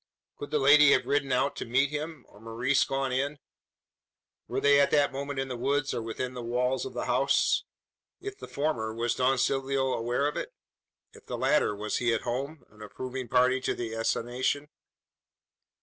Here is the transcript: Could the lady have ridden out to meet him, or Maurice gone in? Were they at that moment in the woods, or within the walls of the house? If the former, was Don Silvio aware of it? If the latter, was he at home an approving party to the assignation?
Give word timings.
Could 0.37 0.49
the 0.49 0.57
lady 0.57 0.93
have 0.93 1.05
ridden 1.05 1.31
out 1.31 1.55
to 1.57 1.63
meet 1.65 1.91
him, 1.91 2.25
or 2.27 2.41
Maurice 2.41 2.83
gone 2.85 3.11
in? 3.11 3.37
Were 4.47 4.59
they 4.59 4.79
at 4.81 4.89
that 4.89 5.11
moment 5.11 5.37
in 5.37 5.47
the 5.47 5.55
woods, 5.55 5.93
or 5.93 6.01
within 6.01 6.33
the 6.33 6.41
walls 6.41 6.87
of 6.87 6.93
the 6.95 7.05
house? 7.05 7.65
If 8.19 8.35
the 8.39 8.47
former, 8.47 8.95
was 8.95 9.13
Don 9.13 9.37
Silvio 9.37 9.93
aware 9.93 10.27
of 10.27 10.37
it? 10.37 10.55
If 11.13 11.27
the 11.27 11.37
latter, 11.37 11.75
was 11.75 11.97
he 11.97 12.15
at 12.15 12.21
home 12.21 12.65
an 12.71 12.81
approving 12.81 13.27
party 13.27 13.61
to 13.61 13.75
the 13.75 13.93
assignation? 13.93 14.69